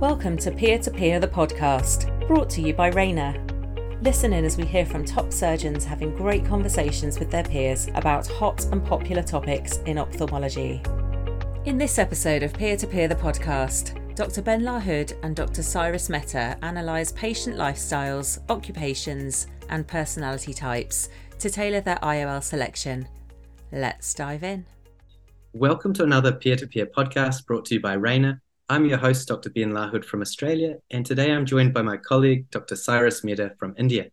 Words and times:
Welcome 0.00 0.36
to 0.38 0.50
Peer 0.50 0.76
to 0.80 0.90
Peer, 0.90 1.20
the 1.20 1.28
podcast, 1.28 2.26
brought 2.26 2.50
to 2.50 2.60
you 2.60 2.74
by 2.74 2.88
Rayner. 2.88 3.32
Listen 4.02 4.32
in 4.32 4.44
as 4.44 4.56
we 4.56 4.66
hear 4.66 4.84
from 4.84 5.04
top 5.04 5.32
surgeons 5.32 5.84
having 5.84 6.16
great 6.16 6.44
conversations 6.44 7.20
with 7.20 7.30
their 7.30 7.44
peers 7.44 7.86
about 7.94 8.26
hot 8.26 8.64
and 8.72 8.84
popular 8.84 9.22
topics 9.22 9.76
in 9.86 9.96
ophthalmology. 9.96 10.82
In 11.64 11.78
this 11.78 12.00
episode 12.00 12.42
of 12.42 12.52
Peer 12.52 12.76
to 12.76 12.88
Peer, 12.88 13.06
the 13.06 13.14
podcast, 13.14 14.16
Dr. 14.16 14.42
Ben 14.42 14.62
LaHood 14.62 15.16
and 15.22 15.36
Dr. 15.36 15.62
Cyres 15.62 16.10
Mehta 16.10 16.58
analyse 16.62 17.12
patient 17.12 17.56
lifestyles, 17.56 18.40
occupations, 18.50 19.46
and 19.68 19.86
personality 19.86 20.52
types 20.52 21.08
to 21.38 21.48
tailor 21.48 21.80
their 21.80 21.98
IOL 22.02 22.42
selection. 22.42 23.06
Let's 23.70 24.12
dive 24.12 24.42
in. 24.42 24.66
Welcome 25.52 25.92
to 25.94 26.02
another 26.02 26.32
peer 26.32 26.56
to 26.56 26.66
peer 26.66 26.86
podcast 26.86 27.46
brought 27.46 27.64
to 27.66 27.74
you 27.74 27.80
by 27.80 27.92
Rayner. 27.92 28.42
I'm 28.66 28.86
your 28.86 28.96
host, 28.96 29.28
Dr. 29.28 29.50
Ben 29.50 29.72
LaHood 29.72 30.06
from 30.06 30.22
Australia, 30.22 30.76
and 30.90 31.04
today 31.04 31.30
I'm 31.30 31.44
joined 31.44 31.74
by 31.74 31.82
my 31.82 31.98
colleague, 31.98 32.48
Dr. 32.50 32.76
Cyres 32.76 33.22
Mehta 33.22 33.52
from 33.58 33.74
India. 33.76 34.06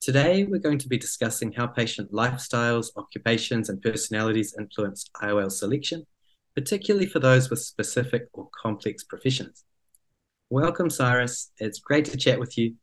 Today, 0.00 0.44
we're 0.44 0.58
going 0.58 0.78
to 0.78 0.88
be 0.88 0.96
discussing 0.96 1.52
how 1.52 1.66
patient 1.66 2.10
lifestyles, 2.10 2.86
occupations, 2.96 3.68
and 3.68 3.82
personalities 3.82 4.54
influence 4.58 5.04
IOL 5.20 5.52
selection, 5.52 6.06
particularly 6.54 7.04
for 7.04 7.18
those 7.18 7.50
with 7.50 7.58
specific 7.58 8.28
or 8.32 8.48
complex 8.58 9.04
professions. 9.04 9.64
Welcome, 10.48 10.88
Cyres. 10.88 11.50
It's 11.58 11.80
great 11.80 12.06
to 12.06 12.16
chat 12.16 12.40
with 12.40 12.56
you. 12.56 12.76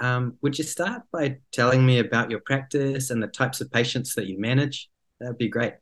Um, 0.00 0.38
would 0.40 0.56
you 0.56 0.64
start 0.64 1.02
by 1.12 1.36
telling 1.52 1.84
me 1.84 1.98
about 1.98 2.30
your 2.30 2.40
practice 2.40 3.10
and 3.10 3.22
the 3.22 3.28
types 3.28 3.60
of 3.60 3.70
patients 3.70 4.14
that 4.14 4.26
you 4.26 4.40
manage? 4.40 4.88
That 5.20 5.28
would 5.28 5.38
be 5.38 5.48
great. 5.48 5.74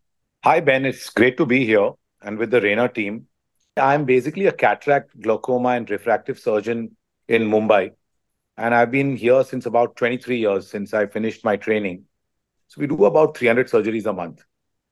Hi, 0.42 0.58
Ben. 0.58 0.84
It's 0.84 1.10
great 1.10 1.36
to 1.36 1.46
be 1.46 1.64
here 1.64 1.92
and 2.22 2.38
with 2.38 2.50
the 2.50 2.60
Rayner 2.60 2.88
team. 2.88 3.28
I'm 3.76 4.04
basically 4.04 4.46
a 4.46 4.52
cataract, 4.52 5.20
glaucoma, 5.20 5.70
and 5.70 5.90
refractive 5.90 6.38
surgeon 6.38 6.96
in 7.28 7.42
Mumbai. 7.42 7.92
And 8.56 8.74
I've 8.74 8.90
been 8.90 9.16
here 9.16 9.42
since 9.42 9.66
about 9.66 9.96
23 9.96 10.38
years 10.38 10.68
since 10.70 10.94
I 10.94 11.06
finished 11.06 11.44
my 11.44 11.56
training. 11.56 12.04
So 12.68 12.80
we 12.80 12.86
do 12.86 13.04
about 13.04 13.36
300 13.36 13.68
surgeries 13.68 14.06
a 14.06 14.12
month, 14.12 14.44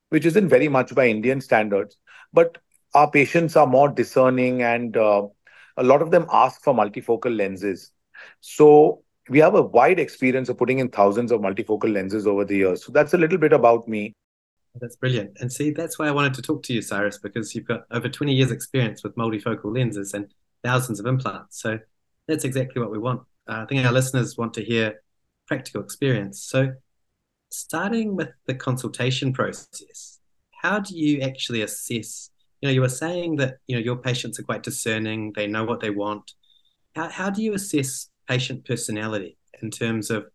which 0.09 0.27
isn't 0.27 0.49
very 0.49 0.69
much 0.69 0.95
by 0.95 1.07
Indian 1.09 1.41
standards. 1.41 1.97
But 2.33 2.59
our 2.95 3.11
patients 3.11 3.57
are 3.57 3.67
more 3.67 3.89
discerning 3.89 4.63
and 4.63 4.97
uh, 4.97 5.27
a 5.77 5.83
lot 5.83 6.03
of 6.03 6.11
them 6.11 6.27
ask 6.33 6.63
for 6.63 6.75
multifocal 6.75 7.37
lenses. 7.37 7.93
So 8.41 9.05
we 9.29 9.39
have 9.39 9.55
a 9.55 9.63
wide 9.63 10.01
experience 10.01 10.49
of 10.49 10.59
putting 10.59 10.81
in 10.81 10.89
thousands 10.89 11.31
of 11.31 11.41
multifocal 11.41 11.93
lenses 11.93 12.27
over 12.27 12.45
the 12.45 12.57
years. 12.57 12.85
So 12.85 12.93
that's 12.93 13.15
a 13.15 13.19
little 13.19 13.39
bit 13.39 13.53
about 13.53 13.87
me. 13.87 14.13
That's 14.81 14.97
brilliant. 14.97 15.37
And 15.41 15.53
see, 15.53 15.71
that's 15.71 15.99
why 15.99 16.09
I 16.09 16.13
wanted 16.13 16.35
to 16.35 16.43
talk 16.43 16.63
to 16.65 16.73
you, 16.73 16.81
Cyres, 16.81 17.19
because 17.19 17.55
you've 17.55 17.67
got 17.67 17.85
over 17.91 18.09
20 18.09 18.33
years' 18.33 18.51
experience 18.51 19.03
with 19.03 19.15
multifocal 19.17 19.75
lenses 19.77 20.15
and 20.15 20.33
thousands 20.65 20.99
of 20.99 21.07
implants. 21.07 21.61
So 21.61 21.79
that's 22.27 22.45
exactly 22.45 22.81
what 22.81 22.91
we 22.91 22.99
want. 22.99 23.23
Uh, 23.49 23.63
I 23.63 23.67
think 23.67 23.85
our 23.85 23.93
listeners 23.93 24.39
want 24.39 24.55
to 24.55 24.65
hear 24.65 25.03
practical 25.47 25.83
experience. 25.83 26.43
So, 26.43 26.73
starting 27.51 28.17
with 28.17 28.31
the 28.47 28.55
consultation 28.55 29.33
process, 29.33 30.21
how 30.53 30.79
do 30.79 30.97
you 30.97 31.21
actually 31.21 31.63
assess? 31.63 32.31
You 32.61 32.69
know, 32.69 32.73
you 32.73 32.81
were 32.81 32.89
saying 32.89 33.37
that 33.37 33.57
you 33.67 33.77
know 33.77 33.83
your 33.83 33.97
patients 33.97 34.39
are 34.39 34.45
quite 34.45 34.63
discerning; 34.63 35.33
they 35.35 35.47
know 35.47 35.65
what 35.65 35.81
they 35.81 35.91
want. 35.91 36.33
How 36.95 37.09
how 37.09 37.31
do 37.31 37.43
you 37.43 37.53
assess 37.55 38.09
patient 38.29 38.65
personality 38.65 39.37
in 39.61 39.71
terms 39.71 40.11
of 40.11 40.27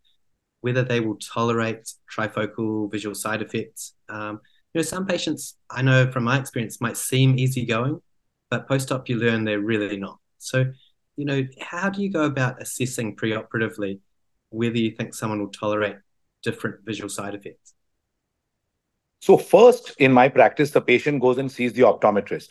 whether 0.61 0.83
they 0.83 0.99
will 0.99 1.17
tolerate 1.17 1.91
trifocal 2.13 2.91
visual 2.91 3.15
side 3.15 3.41
effects. 3.41 3.93
Um, 4.09 4.41
you 4.73 4.79
know, 4.79 4.83
some 4.83 5.05
patients 5.05 5.57
I 5.69 5.81
know 5.81 6.11
from 6.11 6.23
my 6.23 6.39
experience 6.39 6.81
might 6.81 6.97
seem 6.97 7.37
easygoing, 7.37 8.01
but 8.49 8.67
post-op 8.67 9.07
you 9.09 9.17
learn 9.17 9.43
they're 9.43 9.59
really 9.59 9.97
not. 9.97 10.19
So, 10.39 10.65
you 11.15 11.25
know, 11.25 11.43
how 11.59 11.89
do 11.89 12.01
you 12.01 12.11
go 12.11 12.23
about 12.23 12.61
assessing 12.61 13.15
preoperatively 13.15 13.99
whether 14.49 14.77
you 14.77 14.91
think 14.91 15.13
someone 15.13 15.39
will 15.39 15.49
tolerate 15.49 15.97
different 16.43 16.77
visual 16.85 17.09
side 17.09 17.35
effects? 17.35 17.73
So, 19.21 19.37
first 19.37 19.93
in 19.99 20.13
my 20.13 20.29
practice, 20.29 20.71
the 20.71 20.81
patient 20.81 21.21
goes 21.21 21.37
and 21.37 21.51
sees 21.51 21.73
the 21.73 21.81
optometrist. 21.81 22.49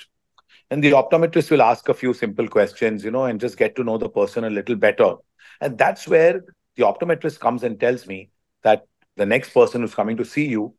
And 0.71 0.83
the 0.83 0.91
optometrist 0.93 1.50
will 1.50 1.62
ask 1.62 1.88
a 1.88 1.94
few 1.94 2.12
simple 2.12 2.49
questions, 2.49 3.05
you 3.05 3.11
know, 3.11 3.25
and 3.27 3.41
just 3.41 3.56
get 3.56 3.77
to 3.77 3.84
know 3.84 3.99
the 3.99 4.09
person 4.09 4.44
a 4.44 4.50
little 4.50 4.75
better. 4.75 5.15
And 5.61 5.78
that's 5.78 6.09
where 6.09 6.44
the 6.76 6.84
optometrist 6.84 7.41
comes 7.41 7.62
and 7.62 7.78
tells 7.81 8.06
me 8.06 8.31
that 8.62 8.87
the 9.16 9.26
next 9.26 9.50
person 9.50 9.81
who's 9.81 9.94
coming 9.94 10.16
to 10.16 10.25
see 10.25 10.47
you 10.47 10.75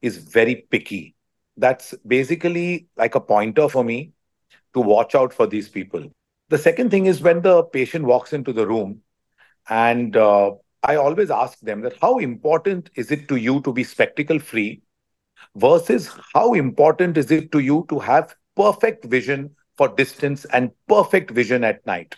is 0.00 0.16
very 0.18 0.66
picky. 0.70 1.14
That's 1.56 1.94
basically 2.06 2.86
like 2.96 3.14
a 3.14 3.20
pointer 3.20 3.68
for 3.68 3.84
me 3.84 4.12
to 4.74 4.80
watch 4.80 5.14
out 5.14 5.32
for 5.32 5.46
these 5.46 5.68
people. 5.68 6.10
The 6.48 6.58
second 6.58 6.90
thing 6.90 7.06
is 7.06 7.20
when 7.20 7.42
the 7.42 7.64
patient 7.64 8.04
walks 8.04 8.32
into 8.32 8.52
the 8.52 8.66
room, 8.66 9.00
and 9.68 10.16
uh, 10.16 10.52
I 10.82 10.96
always 10.96 11.30
ask 11.30 11.58
them 11.60 11.82
that 11.82 11.96
how 12.00 12.18
important 12.18 12.90
is 12.94 13.10
it 13.10 13.28
to 13.28 13.36
you 13.36 13.60
to 13.62 13.72
be 13.72 13.84
spectacle 13.84 14.38
free 14.38 14.82
versus 15.56 16.10
how 16.34 16.54
important 16.54 17.16
is 17.16 17.30
it 17.30 17.52
to 17.52 17.60
you 17.60 17.86
to 17.88 17.98
have 17.98 18.34
perfect 18.56 19.04
vision 19.04 19.54
for 19.76 19.88
distance 19.88 20.44
and 20.46 20.70
perfect 20.88 21.30
vision 21.30 21.64
at 21.64 21.84
night? 21.86 22.16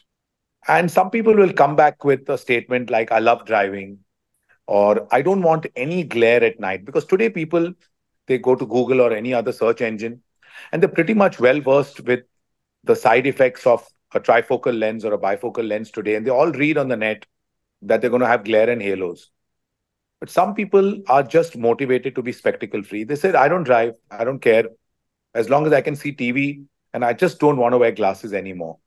And 0.66 0.90
some 0.90 1.10
people 1.10 1.34
will 1.34 1.52
come 1.52 1.76
back 1.76 2.04
with 2.04 2.28
a 2.28 2.38
statement 2.38 2.90
like, 2.90 3.12
I 3.12 3.18
love 3.18 3.44
driving, 3.44 3.98
or 4.66 5.06
I 5.10 5.22
don't 5.22 5.42
want 5.42 5.66
any 5.76 6.04
glare 6.04 6.42
at 6.42 6.58
night. 6.58 6.84
Because 6.84 7.04
today, 7.04 7.28
people, 7.28 7.72
they 8.26 8.38
go 8.38 8.54
to 8.54 8.66
Google 8.66 9.00
or 9.00 9.12
any 9.12 9.34
other 9.34 9.52
search 9.52 9.82
engine, 9.82 10.22
and 10.72 10.82
they're 10.82 10.88
pretty 10.88 11.14
much 11.14 11.38
well 11.38 11.60
versed 11.60 12.00
with 12.00 12.20
the 12.84 12.96
side 12.96 13.26
effects 13.26 13.66
of 13.66 13.86
a 14.14 14.20
trifocal 14.20 14.78
lens 14.78 15.04
or 15.04 15.12
a 15.12 15.18
bifocal 15.18 15.66
lens 15.66 15.90
today. 15.90 16.14
And 16.14 16.26
they 16.26 16.30
all 16.30 16.52
read 16.52 16.78
on 16.78 16.88
the 16.88 16.96
net 16.96 17.26
that 17.82 18.00
they're 18.00 18.10
going 18.10 18.22
to 18.22 18.28
have 18.28 18.44
glare 18.44 18.70
and 18.70 18.80
halos. 18.80 19.30
But 20.20 20.30
some 20.30 20.54
people 20.54 21.02
are 21.08 21.22
just 21.22 21.56
motivated 21.56 22.14
to 22.14 22.22
be 22.22 22.32
spectacle 22.32 22.82
free. 22.82 23.04
They 23.04 23.16
said, 23.16 23.34
I 23.34 23.48
don't 23.48 23.64
drive, 23.64 23.94
I 24.10 24.24
don't 24.24 24.38
care. 24.38 24.64
As 25.34 25.50
long 25.50 25.66
as 25.66 25.72
I 25.72 25.82
can 25.82 25.96
see 25.96 26.12
TV, 26.12 26.64
and 26.94 27.04
I 27.04 27.12
just 27.12 27.40
don't 27.40 27.56
want 27.56 27.72
to 27.72 27.78
wear 27.78 27.90
glasses 27.92 28.32
anymore. 28.32 28.78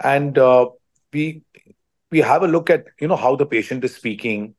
And 0.00 0.36
uh, 0.36 0.70
we 1.12 1.42
we 2.10 2.20
have 2.20 2.42
a 2.42 2.48
look 2.48 2.70
at 2.70 2.86
you 3.00 3.08
know 3.08 3.16
how 3.16 3.36
the 3.36 3.46
patient 3.46 3.84
is 3.84 3.94
speaking. 3.94 4.54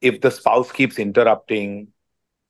If 0.00 0.20
the 0.20 0.30
spouse 0.30 0.70
keeps 0.70 0.98
interrupting 0.98 1.88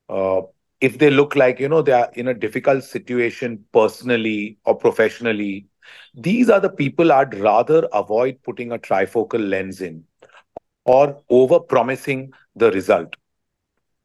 uh, 0.09 0.41
if 0.81 0.97
they 0.99 1.09
look 1.09 1.35
like 1.35 1.59
you 1.59 1.69
know 1.69 1.81
they 1.81 1.93
are 1.93 2.11
in 2.13 2.27
a 2.27 2.33
difficult 2.33 2.83
situation 2.83 3.63
personally 3.73 4.57
or 4.65 4.75
professionally 4.75 5.67
these 6.13 6.49
are 6.49 6.59
the 6.59 6.69
people 6.69 7.11
i'd 7.11 7.33
rather 7.35 7.87
avoid 7.93 8.41
putting 8.43 8.71
a 8.71 8.77
trifocal 8.79 9.49
lens 9.49 9.81
in 9.81 10.03
or 10.85 11.21
over 11.29 11.59
promising 11.59 12.31
the 12.55 12.71
result. 12.71 13.15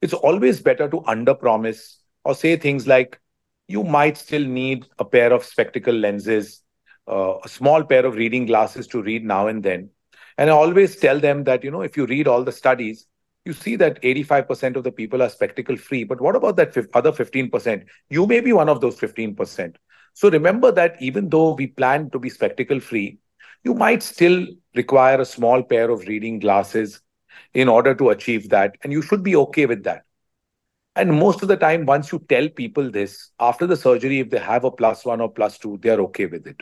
It's 0.01 0.15
always 0.15 0.61
better 0.61 0.89
to 0.89 1.05
under 1.07 1.35
promise 1.35 2.01
or 2.25 2.35
say 2.35 2.57
things 2.57 2.87
like 2.87 3.21
you 3.69 3.85
might 3.85 4.17
still 4.17 4.45
need 4.45 4.87
a 4.99 5.05
pair 5.05 5.33
of 5.33 5.45
spectacle 5.45 5.95
lenses 5.95 6.63
uh, 7.09 7.39
a 7.45 7.49
small 7.49 7.85
pair 7.85 8.07
of 8.07 8.15
reading 8.15 8.47
glasses 8.47 8.87
to 8.89 9.03
read 9.03 9.25
now 9.25 9.47
and 9.49 9.63
then. 9.63 9.91
And 10.39 10.51
I 10.51 10.53
always 10.53 10.97
tell 10.97 11.21
them 11.21 11.45
that, 11.45 11.65
you 11.65 11.71
know, 11.71 11.83
if 11.83 11.97
you 11.97 12.07
read 12.07 12.27
all 12.27 12.45
the 12.45 12.53
studies, 12.53 13.07
you 13.45 13.53
see 13.53 13.77
that 13.77 13.99
85% 14.03 14.77
of 14.77 14.85
the 14.85 14.93
people 14.93 15.23
are 15.23 15.29
spectacle 15.29 15.77
free. 15.77 16.05
But 16.05 16.21
what 16.21 16.37
about 16.37 16.57
that 16.57 16.77
other 16.95 17.13
15%? 17.13 17.85
You 18.09 18.27
may 18.27 18.41
be 18.41 18.53
one 18.53 18.69
of 18.69 18.81
those 18.81 18.99
15%. 18.99 19.77
So 20.15 20.31
remember 20.31 20.73
that 20.73 20.97
even 21.01 21.29
though 21.29 21.55
we 21.55 21.69
plan 21.69 22.11
to 22.11 22.19
be 22.19 22.29
spectacle 22.29 22.81
free, 22.81 23.19
you 23.65 23.75
might 23.75 24.03
still 24.03 24.47
require 24.75 25.21
a 25.21 25.25
small 25.25 25.63
pair 25.63 25.91
of 25.91 26.07
reading 26.07 26.39
glasses 26.39 27.01
in 27.55 27.69
order 27.69 27.95
to 27.95 28.11
achieve 28.11 28.49
that. 28.51 28.77
And 28.83 28.93
you 28.93 29.03
should 29.03 29.23
be 29.23 29.37
okay 29.37 29.67
with 29.67 29.85
that. 29.85 30.05
And 30.97 31.19
most 31.19 31.43
of 31.43 31.49
the 31.49 31.57
time, 31.57 31.87
once 31.87 32.13
you 32.13 32.19
tell 32.29 32.49
people 32.49 32.91
this, 32.91 33.31
after 33.39 33.67
the 33.67 33.77
surgery, 33.77 34.21
if 34.21 34.31
they 34.31 34.39
have 34.39 34.65
a 34.65 34.71
plus 34.71 35.05
one 35.05 35.21
or 35.21 35.31
plus 35.31 35.59
two, 35.59 35.79
they 35.83 35.91
are 35.91 36.01
okay 36.03 36.27
with 36.27 36.47
it. 36.47 36.61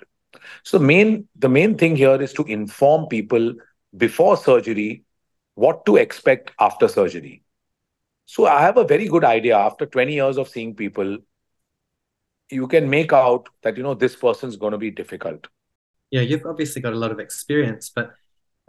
So 0.62 0.78
main 0.78 1.28
the 1.36 1.48
main 1.48 1.76
thing 1.76 1.96
here 1.96 2.20
is 2.20 2.32
to 2.34 2.44
inform 2.44 3.06
people 3.06 3.54
before 3.96 4.36
surgery 4.36 5.04
what 5.54 5.84
to 5.86 5.96
expect 5.96 6.52
after 6.60 6.88
surgery. 6.88 7.42
So 8.26 8.46
I 8.46 8.60
have 8.60 8.76
a 8.76 8.84
very 8.84 9.08
good 9.08 9.24
idea 9.24 9.56
after 9.56 9.86
20 9.86 10.12
years 10.12 10.36
of 10.36 10.48
seeing 10.48 10.74
people 10.74 11.18
you 12.50 12.66
can 12.66 12.88
make 12.88 13.12
out 13.12 13.48
that 13.62 13.76
you 13.76 13.82
know 13.82 13.94
this 13.94 14.16
person's 14.16 14.56
going 14.56 14.72
to 14.72 14.78
be 14.78 14.90
difficult. 14.90 15.46
Yeah, 16.10 16.22
you've 16.22 16.46
obviously 16.46 16.80
got 16.80 16.94
a 16.94 16.96
lot 16.96 17.12
of 17.12 17.20
experience, 17.20 17.90
but 17.94 18.14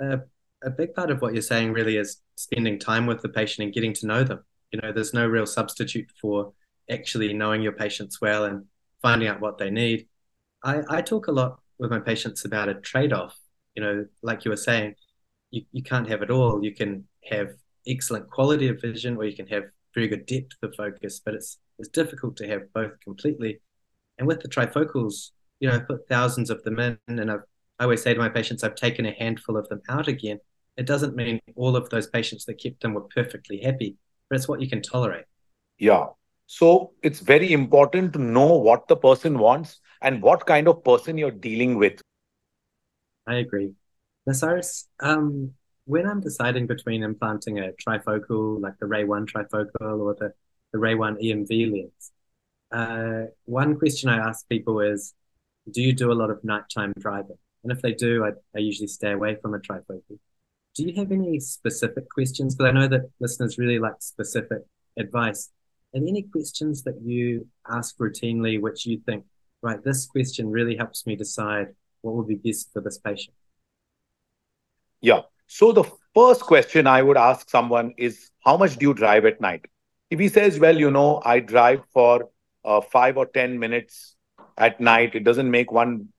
uh, 0.04 0.18
a 0.64 0.70
big 0.70 0.94
part 0.94 1.10
of 1.10 1.22
what 1.22 1.34
you're 1.34 1.42
saying 1.42 1.72
really 1.72 1.96
is 1.96 2.18
spending 2.36 2.80
time 2.80 3.06
with 3.06 3.22
the 3.22 3.30
patient 3.30 3.64
and 3.64 3.74
getting 3.74 3.94
to 3.94 4.08
know 4.08 4.24
them. 4.24 4.44
You 4.72 4.82
know, 4.82 4.92
there's 4.92 5.14
no 5.14 5.26
real 5.26 5.46
substitute 5.46 6.12
for 6.22 6.54
actually 6.90 7.34
knowing 7.34 7.62
your 7.62 7.72
patients 7.72 8.20
well 8.20 8.46
and 8.46 8.66
finding 9.02 9.30
out 9.30 9.40
what 9.40 9.58
they 9.58 9.70
need. 9.70 10.09
I, 10.64 10.82
I 10.90 11.02
talk 11.02 11.28
a 11.28 11.32
lot 11.32 11.60
with 11.78 11.92
my 11.92 12.00
patients 12.00 12.46
about 12.46 12.70
a 12.70 12.76
trade 12.76 13.14
off. 13.14 13.38
You 13.76 13.84
know, 13.84 14.06
like 14.22 14.46
you 14.46 14.52
were 14.52 14.58
saying, 14.58 14.96
you, 15.52 15.64
you 15.72 15.84
can't 15.84 16.10
have 16.10 16.22
it 16.22 16.30
all. 16.30 16.64
You 16.64 16.74
can 16.74 17.06
have 17.30 17.50
excellent 17.88 18.30
quality 18.30 18.68
of 18.68 18.82
vision 18.82 19.18
or 19.18 19.26
you 19.26 19.36
can 19.36 19.48
have 19.48 19.64
very 19.94 20.08
good 20.08 20.26
depth 20.26 20.58
of 20.62 20.76
focus, 20.76 21.22
but 21.24 21.34
it's 21.34 21.58
it's 21.78 21.90
difficult 21.90 22.36
to 22.38 22.48
have 22.48 22.72
both 22.74 22.92
completely. 23.04 23.62
And 24.18 24.28
with 24.28 24.42
the 24.42 24.50
trifocals, 24.50 25.32
you 25.62 25.70
know, 25.70 25.76
I 25.76 25.80
put 25.80 26.08
thousands 26.10 26.50
of 26.50 26.62
them 26.64 26.80
in 26.80 26.98
and 27.08 27.32
I've 27.32 27.44
I 27.80 27.84
always 27.84 28.02
say 28.02 28.14
to 28.14 28.20
my 28.20 28.30
patients, 28.30 28.64
I've 28.64 28.76
taken 28.76 29.06
a 29.06 29.14
handful 29.14 29.56
of 29.56 29.70
them 29.70 29.82
out 29.88 30.10
again. 30.10 30.40
It 30.76 30.86
doesn't 30.86 31.16
mean 31.16 31.40
all 31.56 31.78
of 31.78 31.90
those 31.90 32.08
patients 32.08 32.44
that 32.46 32.62
kept 32.62 32.82
them 32.82 32.94
were 32.94 33.08
perfectly 33.16 33.62
happy, 33.62 33.96
but 34.30 34.36
it's 34.36 34.50
what 34.50 34.62
you 34.62 34.70
can 34.70 34.82
tolerate. 34.82 35.26
Yeah. 35.78 36.08
So 36.48 36.92
it's 37.04 37.22
very 37.22 37.54
important 37.54 38.14
to 38.14 38.20
know 38.20 38.56
what 38.56 38.88
the 38.88 38.98
person 38.98 39.40
wants 39.40 39.80
and 40.02 40.22
what 40.22 40.46
kind 40.46 40.68
of 40.68 40.84
person 40.84 41.18
you're 41.18 41.32
dealing 41.32 41.78
with. 41.78 42.02
I 43.28 43.36
agree. 43.36 43.74
Cyres, 44.32 44.88
um, 45.00 45.54
when 45.86 46.08
I'm 46.08 46.22
deciding 46.22 46.68
between 46.68 47.04
implanting 47.04 47.60
a 47.60 47.72
trifocal, 47.72 48.62
like 48.62 48.78
the 48.80 48.86
RayOne 48.86 49.28
trifocal 49.28 50.00
or 50.00 50.16
the, 50.20 50.34
the 50.72 50.78
RayOne 50.78 51.18
EMV 51.22 51.72
lens, 51.72 52.12
uh, 52.72 53.32
one 53.46 53.78
question 53.78 54.10
I 54.10 54.18
ask 54.18 54.48
people 54.48 54.80
is, 54.82 55.14
do 55.72 55.82
you 55.82 55.94
do 55.94 56.12
a 56.12 56.14
lot 56.14 56.30
of 56.30 56.44
nighttime 56.44 56.94
driving? 57.00 57.38
And 57.64 57.72
if 57.72 57.82
they 57.82 57.94
do, 57.94 58.24
I, 58.24 58.32
I 58.56 58.60
usually 58.60 58.88
stay 58.88 59.12
away 59.12 59.38
from 59.42 59.54
a 59.54 59.60
trifocal. 59.60 60.20
Do 60.76 60.84
you 60.84 60.94
have 60.96 61.12
any 61.12 61.40
specific 61.40 62.10
questions? 62.10 62.56
Because 62.56 62.70
I 62.70 62.72
know 62.72 62.88
that 62.88 63.10
listeners 63.20 63.58
really 63.58 63.80
like 63.80 63.96
specific 64.00 64.60
advice. 64.98 65.50
And 65.94 66.08
any 66.08 66.22
questions 66.24 66.84
that 66.84 67.02
you 67.04 67.48
ask 67.70 67.98
routinely, 67.98 68.62
which 68.62 68.86
you 68.86 69.02
think, 69.06 69.26
right, 69.62 69.84
this 69.84 70.06
question 70.06 70.50
really 70.50 70.76
helps 70.76 71.06
me 71.06 71.16
decide 71.16 71.68
what 72.02 72.16
would 72.16 72.28
be 72.28 72.36
best 72.36 72.72
for 72.72 72.82
this 72.82 72.98
patient? 72.98 73.36
Yeah. 75.02 75.22
So 75.48 75.72
the 75.72 75.84
first 76.14 76.42
question 76.42 76.88
I 76.88 77.02
would 77.02 77.18
ask 77.18 77.50
someone 77.50 77.94
is, 77.98 78.30
how 78.46 78.58
much 78.58 78.78
do 78.78 78.88
you 78.88 78.94
drive 78.94 79.26
at 79.26 79.42
night? 79.42 79.66
If 80.10 80.20
he 80.20 80.28
says, 80.28 80.60
well, 80.60 80.78
you 80.78 80.92
know, 80.92 81.22
I 81.26 81.40
drive 81.40 81.82
for 81.94 82.30
uh, 82.64 82.82
five 82.82 83.18
or 83.18 83.26
10 83.26 83.60
minutes 83.60 84.16
at 84.58 84.80
night, 84.80 85.16
it 85.16 85.24
doesn't 85.24 85.50
make 85.50 85.72
one, 85.72 86.10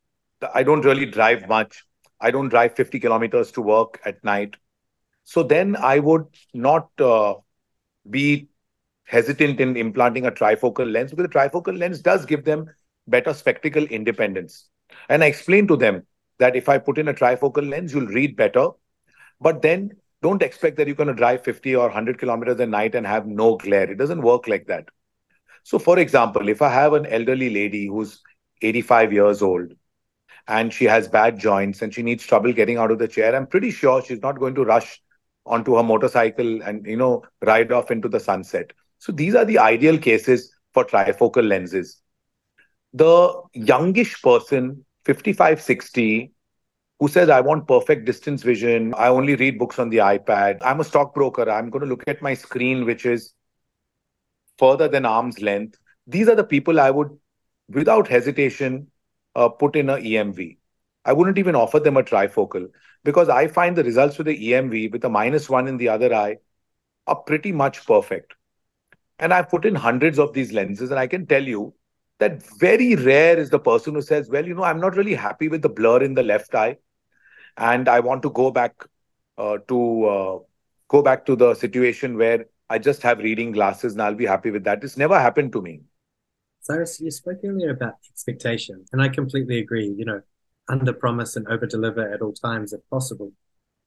I 0.54 0.62
don't 0.62 0.84
really 0.84 1.06
drive 1.06 1.48
much. 1.48 1.84
I 2.20 2.30
don't 2.30 2.48
drive 2.48 2.76
50 2.76 3.00
kilometers 3.00 3.50
to 3.52 3.62
work 3.62 4.00
at 4.04 4.22
night. 4.22 4.56
So 5.24 5.42
then 5.42 5.76
I 5.76 5.98
would 6.00 6.26
not 6.52 6.88
uh, 7.00 7.34
be 8.08 8.48
hesitant 9.04 9.60
in 9.60 9.76
implanting 9.76 10.26
a 10.26 10.30
trifocal 10.30 10.90
lens 10.90 11.10
because 11.10 11.26
the 11.28 11.32
trifocal 11.32 11.78
lens 11.78 12.00
does 12.00 12.26
give 12.26 12.44
them 12.44 12.70
better 13.10 13.34
spectacle 13.34 13.84
independence. 13.84 14.68
And 15.08 15.22
I 15.22 15.26
explained 15.26 15.68
to 15.68 15.76
them 15.76 16.06
that 16.38 16.56
if 16.56 16.68
I 16.68 16.78
put 16.78 16.98
in 16.98 17.08
a 17.08 17.14
trifocal 17.14 17.68
lens, 17.68 17.92
you'll 17.92 18.06
read 18.06 18.36
better. 18.36 18.68
But 19.40 19.62
then 19.62 19.92
don't 20.22 20.42
expect 20.42 20.76
that 20.76 20.86
you're 20.86 20.96
going 20.96 21.08
to 21.08 21.14
drive 21.14 21.44
50 21.44 21.74
or 21.76 21.86
100 21.86 22.18
kilometers 22.18 22.60
a 22.60 22.66
night 22.66 22.94
and 22.94 23.06
have 23.06 23.26
no 23.26 23.56
glare. 23.56 23.90
It 23.90 23.98
doesn't 23.98 24.22
work 24.22 24.48
like 24.48 24.66
that. 24.66 24.88
So, 25.62 25.78
for 25.78 25.98
example, 25.98 26.48
if 26.48 26.62
I 26.62 26.70
have 26.70 26.92
an 26.94 27.06
elderly 27.06 27.50
lady 27.50 27.86
who's 27.86 28.20
85 28.62 29.12
years 29.12 29.42
old 29.42 29.72
and 30.48 30.72
she 30.72 30.84
has 30.86 31.08
bad 31.08 31.38
joints 31.38 31.82
and 31.82 31.92
she 31.92 32.02
needs 32.02 32.24
trouble 32.24 32.52
getting 32.52 32.78
out 32.78 32.90
of 32.90 32.98
the 32.98 33.08
chair, 33.08 33.34
I'm 33.34 33.46
pretty 33.46 33.70
sure 33.70 34.02
she's 34.02 34.22
not 34.22 34.38
going 34.38 34.54
to 34.56 34.64
rush 34.64 35.00
onto 35.46 35.76
her 35.76 35.82
motorcycle 35.82 36.62
and 36.62 36.86
you 36.86 36.96
know 36.96 37.22
ride 37.42 37.72
off 37.72 37.90
into 37.90 38.08
the 38.08 38.20
sunset. 38.20 38.72
So 38.98 39.12
these 39.12 39.34
are 39.34 39.44
the 39.44 39.58
ideal 39.58 39.98
cases 39.98 40.52
for 40.72 40.84
trifocal 40.84 41.46
lenses. 41.46 42.00
The 42.92 43.42
youngish 43.54 44.20
person, 44.22 44.84
55, 45.04 45.62
60, 45.62 46.32
who 46.98 47.08
says, 47.08 47.30
I 47.30 47.40
want 47.40 47.66
perfect 47.66 48.04
distance 48.04 48.42
vision. 48.42 48.94
I 48.94 49.08
only 49.08 49.34
read 49.36 49.58
books 49.58 49.78
on 49.78 49.88
the 49.88 49.98
iPad. 49.98 50.58
I'm 50.60 50.80
a 50.80 50.84
stockbroker. 50.84 51.50
I'm 51.50 51.70
going 51.70 51.82
to 51.82 51.88
look 51.88 52.04
at 52.06 52.20
my 52.20 52.34
screen, 52.34 52.84
which 52.84 53.06
is 53.06 53.32
further 54.58 54.88
than 54.88 55.06
arm's 55.06 55.40
length. 55.40 55.78
These 56.06 56.28
are 56.28 56.34
the 56.34 56.44
people 56.44 56.78
I 56.78 56.90
would, 56.90 57.16
without 57.68 58.08
hesitation, 58.08 58.88
uh, 59.34 59.48
put 59.48 59.76
in 59.76 59.88
a 59.88 59.96
EMV. 59.96 60.58
I 61.04 61.12
wouldn't 61.12 61.38
even 61.38 61.54
offer 61.54 61.80
them 61.80 61.96
a 61.96 62.02
trifocal 62.02 62.68
because 63.04 63.28
I 63.28 63.48
find 63.48 63.76
the 63.76 63.84
results 63.84 64.18
with 64.18 64.26
the 64.26 64.50
EMV 64.50 64.92
with 64.92 65.04
a 65.04 65.08
minus 65.08 65.48
one 65.48 65.68
in 65.68 65.78
the 65.78 65.88
other 65.88 66.14
eye 66.14 66.36
are 67.06 67.16
pretty 67.16 67.52
much 67.52 67.86
perfect. 67.86 68.34
And 69.18 69.32
I've 69.32 69.48
put 69.48 69.64
in 69.64 69.74
hundreds 69.74 70.18
of 70.18 70.32
these 70.32 70.52
lenses, 70.52 70.90
and 70.90 70.98
I 70.98 71.06
can 71.06 71.26
tell 71.26 71.42
you 71.42 71.74
that 72.20 72.42
very 72.58 72.94
rare 72.94 73.38
is 73.38 73.50
the 73.50 73.58
person 73.58 73.94
who 73.94 74.02
says, 74.02 74.30
Well, 74.30 74.46
you 74.46 74.54
know, 74.54 74.62
I'm 74.62 74.80
not 74.80 74.96
really 74.96 75.14
happy 75.14 75.48
with 75.48 75.62
the 75.62 75.68
blur 75.68 76.02
in 76.02 76.14
the 76.14 76.22
left 76.22 76.54
eye, 76.54 76.76
and 77.56 77.88
I 77.88 78.00
want 78.00 78.22
to 78.22 78.30
go 78.30 78.50
back 78.50 78.84
uh, 79.36 79.58
to 79.68 80.04
uh, 80.04 80.38
go 80.88 81.02
back 81.02 81.26
to 81.26 81.34
the 81.34 81.54
situation 81.54 82.16
where 82.16 82.46
I 82.68 82.78
just 82.78 83.02
have 83.02 83.18
reading 83.18 83.52
glasses 83.52 83.94
and 83.94 84.02
I'll 84.02 84.14
be 84.14 84.26
happy 84.26 84.50
with 84.50 84.64
that. 84.64 84.84
It's 84.84 84.96
never 84.96 85.18
happened 85.18 85.52
to 85.52 85.62
me. 85.62 85.80
Cyres, 86.62 87.00
you 87.00 87.10
spoke 87.10 87.38
earlier 87.44 87.70
about 87.70 87.94
expectation, 88.12 88.84
and 88.92 89.02
I 89.02 89.08
completely 89.08 89.58
agree. 89.58 89.92
You 89.96 90.04
know, 90.04 90.20
under 90.68 90.92
promise 90.92 91.36
and 91.36 91.48
over 91.48 91.66
deliver 91.66 92.12
at 92.12 92.22
all 92.22 92.32
times 92.32 92.72
if 92.72 92.80
possible. 92.90 93.32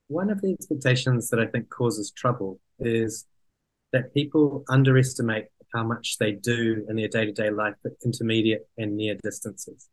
One 0.08 0.30
of 0.30 0.42
the 0.42 0.52
expectations 0.52 1.30
that 1.30 1.40
I 1.40 1.46
think 1.46 1.70
causes 1.70 2.12
trouble 2.12 2.60
is 2.80 3.26
that 3.94 4.14
people 4.14 4.66
underestimate 4.70 5.46
how 5.74 5.84
much 5.84 6.18
they 6.20 6.32
do 6.32 6.86
in 6.88 6.96
their 6.96 7.08
day 7.08 7.26
to 7.26 7.32
day 7.32 7.50
life 7.50 7.76
at 7.86 7.94
intermediate 8.04 8.68
and 8.78 8.96
near 8.96 9.16
distances. 9.24 9.90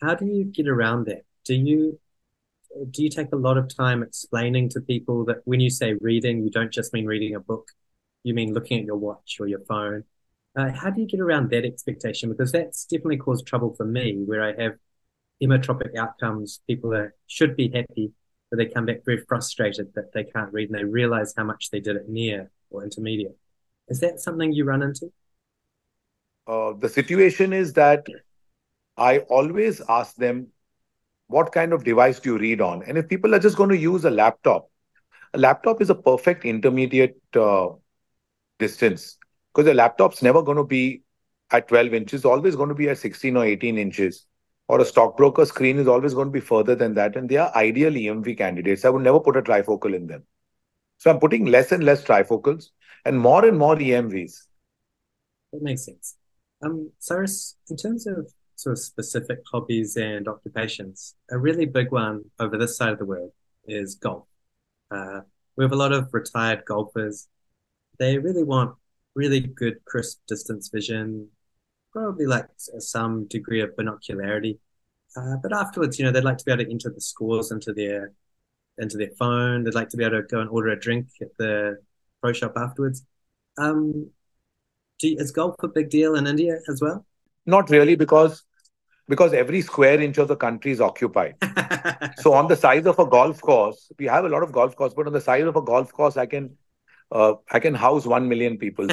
How 0.00 0.14
do 0.14 0.26
you 0.26 0.44
get 0.44 0.68
around 0.68 1.06
that? 1.06 1.22
Do 1.44 1.54
you 1.54 1.98
do 2.90 3.02
you 3.02 3.08
take 3.08 3.32
a 3.32 3.36
lot 3.36 3.56
of 3.56 3.74
time 3.74 4.02
explaining 4.02 4.68
to 4.70 4.80
people 4.80 5.24
that 5.24 5.38
when 5.44 5.60
you 5.60 5.70
say 5.70 5.94
reading, 6.00 6.42
you 6.42 6.50
don't 6.50 6.72
just 6.72 6.92
mean 6.92 7.06
reading 7.06 7.34
a 7.34 7.40
book, 7.40 7.68
you 8.22 8.34
mean 8.34 8.52
looking 8.52 8.78
at 8.78 8.84
your 8.84 8.96
watch 8.96 9.38
or 9.40 9.46
your 9.46 9.60
phone? 9.60 10.04
Uh, 10.56 10.70
how 10.70 10.90
do 10.90 11.00
you 11.00 11.06
get 11.06 11.20
around 11.20 11.50
that 11.50 11.64
expectation? 11.64 12.28
Because 12.28 12.52
that's 12.52 12.84
definitely 12.84 13.16
caused 13.16 13.46
trouble 13.46 13.74
for 13.74 13.84
me, 13.84 14.22
where 14.24 14.42
I 14.42 14.60
have 14.62 14.74
emmetropic 15.42 15.96
outcomes. 15.96 16.60
People 16.66 16.94
are, 16.94 17.14
should 17.26 17.56
be 17.56 17.68
happy, 17.68 18.12
but 18.50 18.58
they 18.58 18.66
come 18.66 18.86
back 18.86 19.04
very 19.04 19.24
frustrated 19.28 19.92
that 19.94 20.12
they 20.12 20.24
can't 20.24 20.52
read 20.52 20.70
and 20.70 20.78
they 20.78 20.84
realize 20.84 21.34
how 21.36 21.44
much 21.44 21.70
they 21.70 21.80
did 21.80 21.96
it 21.96 22.08
near 22.08 22.50
or 22.70 22.84
intermediate. 22.84 23.36
Is 23.88 24.00
that 24.00 24.20
something 24.20 24.52
you 24.52 24.64
run 24.64 24.82
into? 24.82 25.12
Uh, 26.46 26.72
the 26.78 26.88
situation 26.88 27.52
is 27.52 27.72
that 27.74 28.06
I 28.96 29.18
always 29.18 29.80
ask 29.88 30.16
them, 30.16 30.48
what 31.28 31.52
kind 31.52 31.72
of 31.72 31.84
device 31.84 32.20
do 32.20 32.32
you 32.32 32.38
read 32.38 32.60
on? 32.60 32.82
And 32.82 32.96
if 32.96 33.08
people 33.08 33.34
are 33.34 33.38
just 33.38 33.56
going 33.56 33.70
to 33.70 33.76
use 33.76 34.04
a 34.04 34.10
laptop, 34.10 34.70
a 35.34 35.38
laptop 35.38 35.82
is 35.82 35.90
a 35.90 35.94
perfect 35.94 36.44
intermediate 36.44 37.20
uh, 37.36 37.68
distance 38.58 39.18
because 39.52 39.66
the 39.66 39.74
laptop's 39.74 40.22
never 40.22 40.42
going 40.42 40.56
to 40.56 40.64
be 40.64 41.02
at 41.50 41.68
12 41.68 41.94
inches, 41.94 42.24
always 42.24 42.56
going 42.56 42.68
to 42.68 42.74
be 42.74 42.88
at 42.88 42.98
16 42.98 43.36
or 43.36 43.44
18 43.44 43.78
inches. 43.78 44.26
Or 44.68 44.80
a 44.80 44.84
stockbroker 44.84 45.46
screen 45.46 45.78
is 45.78 45.88
always 45.88 46.12
going 46.12 46.28
to 46.28 46.32
be 46.32 46.40
further 46.40 46.74
than 46.74 46.92
that. 46.94 47.16
And 47.16 47.28
they 47.28 47.38
are 47.38 47.54
ideal 47.56 47.92
EMV 47.92 48.36
candidates. 48.36 48.84
I 48.84 48.90
would 48.90 49.02
never 49.02 49.18
put 49.18 49.36
a 49.36 49.42
trifocal 49.42 49.94
in 49.94 50.06
them. 50.06 50.24
So 50.98 51.10
I'm 51.10 51.20
putting 51.20 51.46
less 51.46 51.72
and 51.72 51.84
less 51.84 52.04
trifocals 52.04 52.70
and 53.04 53.18
more 53.18 53.44
and 53.44 53.58
more 53.58 53.76
EMVs. 53.76 54.46
That 55.52 55.62
makes 55.62 55.84
sense. 55.84 56.16
Um, 56.62 56.90
Cyres, 57.00 57.54
in 57.70 57.76
terms 57.76 58.06
of 58.06 58.30
sort 58.56 58.72
of 58.72 58.80
specific 58.80 59.38
hobbies 59.50 59.96
and 59.96 60.26
occupations, 60.26 61.14
a 61.30 61.38
really 61.38 61.66
big 61.66 61.92
one 61.92 62.24
over 62.40 62.58
this 62.58 62.76
side 62.76 62.92
of 62.92 62.98
the 62.98 63.04
world 63.04 63.30
is 63.66 63.94
golf. 63.94 64.26
Uh, 64.90 65.20
we 65.56 65.64
have 65.64 65.72
a 65.72 65.76
lot 65.76 65.92
of 65.92 66.08
retired 66.12 66.64
golfers. 66.64 67.28
They 67.98 68.18
really 68.18 68.44
want 68.44 68.74
really 69.14 69.40
good, 69.40 69.84
crisp 69.84 70.20
distance 70.26 70.68
vision, 70.68 71.28
probably 71.92 72.26
like 72.26 72.46
some 72.56 73.26
degree 73.28 73.60
of 73.60 73.70
binocularity. 73.76 74.58
Uh, 75.16 75.36
but 75.42 75.52
afterwards, 75.52 75.98
you 75.98 76.04
know, 76.04 76.10
they'd 76.10 76.24
like 76.24 76.38
to 76.38 76.44
be 76.44 76.52
able 76.52 76.64
to 76.64 76.70
enter 76.70 76.90
the 76.90 77.00
scores 77.00 77.50
into 77.50 77.72
their 77.72 78.12
into 78.78 78.96
their 78.96 79.10
phone. 79.18 79.64
They'd 79.64 79.74
like 79.74 79.88
to 79.90 79.96
be 79.96 80.04
able 80.04 80.22
to 80.22 80.28
go 80.28 80.40
and 80.40 80.50
order 80.50 80.70
a 80.70 80.80
drink 80.80 81.08
at 81.20 81.36
the 81.38 81.78
pro 82.20 82.32
shop 82.32 82.54
afterwards. 82.56 83.04
Um, 83.56 84.10
you, 85.02 85.16
is 85.18 85.30
golf 85.30 85.56
a 85.62 85.68
big 85.68 85.90
deal 85.90 86.14
in 86.16 86.26
India 86.26 86.58
as 86.68 86.80
well? 86.80 87.06
Not 87.46 87.70
really, 87.70 87.96
because 87.96 88.44
because 89.08 89.32
every 89.32 89.62
square 89.62 90.00
inch 90.00 90.18
of 90.18 90.28
the 90.28 90.36
country 90.36 90.70
is 90.70 90.80
occupied. 90.80 91.36
so 92.18 92.34
on 92.34 92.46
the 92.46 92.56
size 92.56 92.86
of 92.86 92.98
a 92.98 93.06
golf 93.06 93.40
course, 93.40 93.90
we 93.98 94.04
have 94.04 94.24
a 94.24 94.28
lot 94.28 94.42
of 94.42 94.52
golf 94.52 94.76
courses, 94.76 94.94
but 94.94 95.06
on 95.06 95.12
the 95.14 95.20
size 95.20 95.44
of 95.44 95.56
a 95.56 95.62
golf 95.62 95.92
course, 95.92 96.16
I 96.16 96.26
can 96.26 96.56
uh, 97.10 97.34
I 97.50 97.58
can 97.58 97.74
house 97.74 98.06
one 98.06 98.28
million 98.28 98.58
people. 98.58 98.86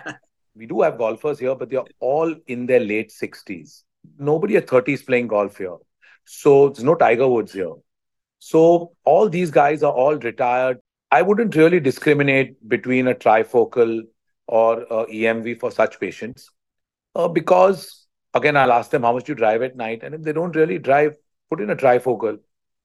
we 0.56 0.66
do 0.66 0.82
have 0.82 0.98
golfers 0.98 1.38
here, 1.38 1.54
but 1.54 1.68
they're 1.68 1.84
all 2.00 2.34
in 2.46 2.66
their 2.66 2.80
late 2.80 3.12
sixties. 3.12 3.84
Nobody 4.18 4.56
at 4.56 4.68
thirty 4.68 4.94
is 4.94 5.02
playing 5.02 5.28
golf 5.28 5.58
here. 5.58 5.76
So 6.24 6.70
there's 6.70 6.84
no 6.84 6.94
Tiger 6.94 7.28
Woods 7.28 7.52
here. 7.52 7.74
So 8.38 8.92
all 9.04 9.28
these 9.28 9.50
guys 9.50 9.82
are 9.82 9.92
all 9.92 10.16
retired. 10.16 10.78
I 11.10 11.22
wouldn't 11.22 11.56
really 11.56 11.80
discriminate 11.80 12.68
between 12.68 13.08
a 13.08 13.14
trifocal 13.14 14.02
or 14.46 14.82
a 14.82 15.06
EMV 15.06 15.58
for 15.58 15.70
such 15.70 15.98
patients 16.00 16.50
uh, 17.14 17.28
because, 17.28 18.06
again, 18.34 18.56
I'll 18.56 18.72
ask 18.72 18.90
them 18.90 19.02
how 19.02 19.12
much 19.12 19.28
you 19.28 19.34
drive 19.34 19.62
at 19.62 19.76
night. 19.76 20.02
And 20.02 20.14
if 20.14 20.22
they 20.22 20.32
don't 20.32 20.54
really 20.54 20.78
drive, 20.78 21.16
put 21.50 21.60
in 21.60 21.70
a 21.70 21.76
trifocal. 21.76 22.38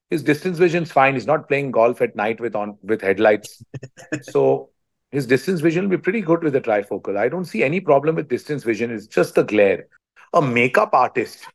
His 0.09 0.23
distance 0.23 0.57
vision's 0.57 0.91
fine. 0.91 1.15
He's 1.15 1.27
not 1.27 1.47
playing 1.47 1.71
golf 1.71 2.01
at 2.01 2.15
night 2.15 2.39
with 2.39 2.55
on 2.55 2.77
with 2.83 3.01
headlights. 3.01 3.63
so 4.21 4.69
his 5.11 5.25
distance 5.25 5.59
vision 5.59 5.83
will 5.83 5.97
be 5.97 6.01
pretty 6.01 6.21
good 6.21 6.43
with 6.43 6.55
a 6.55 6.61
trifocal. 6.61 7.17
I 7.17 7.29
don't 7.29 7.45
see 7.45 7.63
any 7.63 7.79
problem 7.79 8.15
with 8.15 8.29
distance 8.29 8.63
vision. 8.63 8.91
It's 8.91 9.07
just 9.07 9.35
the 9.35 9.43
glare. 9.43 9.87
A 10.33 10.41
makeup 10.41 10.93
artist 10.93 11.45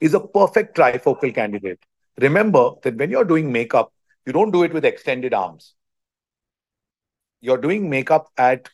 is 0.00 0.14
a 0.14 0.20
perfect 0.20 0.76
trifocal 0.76 1.34
candidate 1.34 1.78
remember 2.18 2.70
that 2.82 2.96
when 2.96 3.10
you're 3.10 3.24
doing 3.24 3.52
makeup, 3.52 3.92
you 4.26 4.32
don't 4.32 4.50
do 4.50 4.62
it 4.62 4.72
with 4.72 4.84
extended 4.84 5.34
arms. 5.34 5.74
You're 7.40 7.58
doing 7.58 7.90
makeup 7.90 8.28
at 8.36 8.68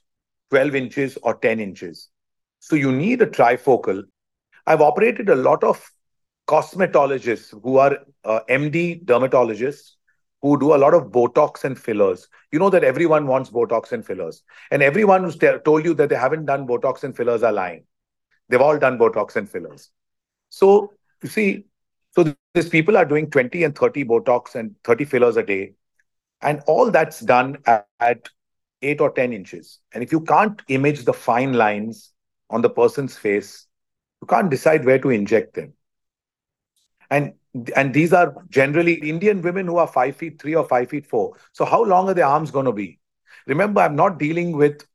12 0.51 0.75
inches 0.75 1.19
or 1.23 1.35
10 1.35 1.61
inches. 1.61 2.09
So 2.61 2.77
you 2.77 2.93
need 2.93 3.23
a 3.23 3.27
trifocal. 3.27 4.05
I've 4.67 4.81
operated 4.81 5.29
a 5.29 5.35
lot 5.35 5.65
of 5.65 5.91
cosmetologists 6.47 7.61
who 7.63 7.79
are 7.79 7.99
uh, 8.25 8.41
MD 8.49 9.05
dermatologists 9.05 9.93
who 10.43 10.59
do 10.59 10.75
a 10.75 10.79
lot 10.79 10.95
of 10.95 11.11
Botox 11.11 11.65
and 11.65 11.79
fillers. 11.79 12.29
You 12.51 12.59
know 12.59 12.71
that 12.71 12.85
everyone 12.85 13.27
wants 13.27 13.51
Botox 13.51 13.93
and 13.93 14.05
fillers. 14.05 14.43
And 14.71 14.83
everyone 14.83 15.23
who's 15.23 15.37
t- 15.37 15.59
told 15.65 15.85
you 15.85 15.95
that 15.95 16.09
they 16.09 16.17
haven't 16.17 16.47
done 16.47 16.67
Botox 16.67 17.05
and 17.05 17.17
fillers 17.17 17.43
are 17.43 17.53
lying. 17.53 17.85
They've 18.49 18.61
all 18.61 18.79
done 18.79 18.99
Botox 18.99 19.37
and 19.37 19.49
fillers. 19.49 19.91
So 20.49 20.93
you 21.23 21.29
see, 21.29 21.67
so 22.13 22.35
these 22.55 22.69
people 22.69 22.97
are 22.97 23.05
doing 23.05 23.31
20 23.31 23.65
and 23.65 23.77
30 23.77 24.05
Botox 24.05 24.55
and 24.55 24.75
30 24.85 25.05
fillers 25.05 25.37
a 25.37 25.43
day. 25.43 25.75
And 26.43 26.63
all 26.67 26.91
that's 26.91 27.21
done 27.21 27.59
at, 27.67 27.87
at 28.01 28.29
8 28.83 29.01
or 29.01 29.13
10 29.13 29.33
inches. 29.33 29.79
And 29.93 30.03
if 30.03 30.11
you 30.11 30.21
can't 30.21 30.61
image 30.69 31.05
the 31.05 31.13
fine 31.13 31.53
lines 31.53 32.13
on 32.49 32.63
the 32.63 32.71
person's 32.71 33.17
face, 33.17 33.67
you 34.21 34.27
can't 34.27 34.51
decide 34.51 34.85
where 34.85 34.99
to 34.99 35.11
inject 35.11 35.55
them. 35.55 35.75
And 37.11 37.35
and 37.75 37.93
these 37.93 38.13
are 38.13 38.35
generally 38.49 38.95
Indian 38.95 39.43
women 39.43 39.67
who 39.67 39.79
are 39.79 39.87
five 39.89 40.15
feet 40.15 40.41
three 40.41 40.55
or 40.55 40.65
five 40.65 40.89
feet 40.89 41.05
four. 41.05 41.37
So 41.53 41.65
how 41.65 41.83
long 41.83 42.09
are 42.09 42.15
their 42.15 42.27
arms 42.27 42.53
going 42.53 42.67
to 42.67 42.73
be? 42.73 43.01
Remember, 43.47 43.81
I'm 43.81 43.97
not 43.97 44.21
dealing 44.21 44.53
with 44.57 44.87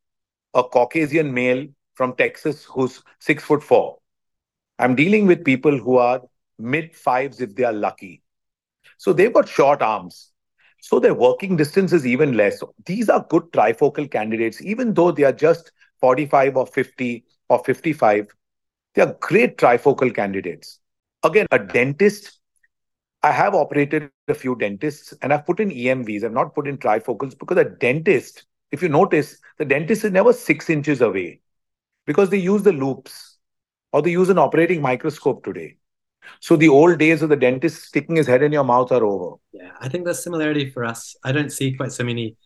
a 0.53 0.63
Caucasian 0.63 1.33
male 1.33 1.67
from 1.95 2.15
Texas 2.15 2.63
who's 2.63 3.03
six 3.19 3.43
foot 3.43 3.61
four. 3.61 3.97
I'm 4.79 4.95
dealing 4.95 5.27
with 5.27 5.43
people 5.43 5.77
who 5.77 5.97
are 5.97 6.21
mid 6.57 6.95
fives 6.95 7.41
if 7.41 7.55
they 7.55 7.63
are 7.63 7.73
lucky. 7.73 8.21
So 8.97 9.13
they've 9.13 9.33
got 9.33 9.47
short 9.47 9.81
arms. 9.81 10.31
So 10.81 10.99
their 10.99 11.15
working 11.15 11.55
distance 11.55 11.93
is 11.93 12.05
even 12.05 12.37
less. 12.37 12.61
These 12.85 13.09
are 13.09 13.25
good 13.29 13.51
trifocal 13.51 14.09
candidates, 14.09 14.61
even 14.61 14.93
though 14.93 15.11
they 15.11 15.23
are 15.23 15.33
just 15.33 15.71
45 15.99 16.57
or 16.57 16.67
50 16.67 17.25
or 17.49 17.63
55. 17.63 18.27
They 18.93 19.01
are 19.01 19.15
great 19.19 19.57
trifocal 19.57 20.13
candidates. 20.13 20.79
Again, 21.23 21.47
a 21.51 21.59
dentist, 21.59 22.39
I 23.23 23.31
have 23.31 23.55
operated 23.55 24.11
a 24.27 24.33
few 24.35 24.55
dentists 24.55 25.13
and 25.21 25.33
I've 25.33 25.45
put 25.45 25.59
in 25.59 25.71
EMVs. 25.71 26.23
I've 26.23 26.31
not 26.31 26.53
put 26.53 26.67
in 26.67 26.77
trifocals 26.77 27.37
because 27.37 27.57
a 27.57 27.65
dentist, 27.65 28.45
if 28.71 28.83
you 28.83 28.89
notice, 28.89 29.39
the 29.57 29.65
dentist 29.65 30.05
is 30.05 30.11
never 30.11 30.33
six 30.33 30.69
inches 30.69 31.01
away 31.01 31.41
because 32.05 32.29
they 32.29 32.37
use 32.37 32.61
the 32.61 32.73
loupes 32.73 33.37
or 33.91 34.01
they 34.03 34.11
use 34.11 34.29
an 34.29 34.37
operating 34.37 34.81
microscope 34.81 35.43
today. 35.43 35.77
So 36.39 36.55
the 36.55 36.69
old 36.69 36.97
days 36.97 37.21
of 37.21 37.29
the 37.29 37.35
dentist 37.35 37.83
sticking 37.83 38.15
his 38.15 38.27
head 38.27 38.43
in 38.43 38.51
your 38.51 38.63
mouth 38.63 38.91
are 38.91 39.03
over. 39.03 39.37
Yeah, 39.51 39.71
I 39.79 39.89
think 39.89 40.05
there's 40.05 40.23
similarity 40.23 40.69
for 40.69 40.83
us. 40.83 41.15
I 41.23 41.31
don't 41.31 41.51
see 41.51 41.73
quite 41.73 41.91
so 41.91 42.03
many 42.03 42.37